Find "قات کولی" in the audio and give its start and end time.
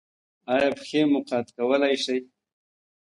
1.29-1.95